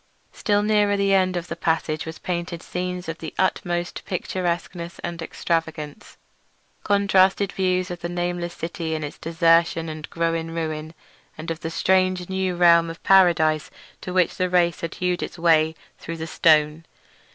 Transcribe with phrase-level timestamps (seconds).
[0.31, 5.21] Still nearer the end of the passage were painted scenes of the utmost picturesqueness and
[5.21, 6.17] extravagance;
[6.83, 10.95] contrasted views of the nameless city in its desertion and growing ruin,
[11.37, 13.69] and of the strange new realm or paradise
[14.01, 16.83] to which the race had hewed its way through the stone.